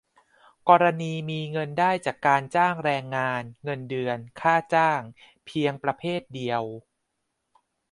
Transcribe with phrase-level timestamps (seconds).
[0.69, 5.01] กรณีมีเงินได้จากการจ้างแรงงาน เงินเดือน ค่าจ้าง
[5.45, 6.63] เพียงประเภทเดียว